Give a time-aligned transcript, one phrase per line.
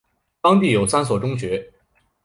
[0.41, 1.71] 当地有三所中学。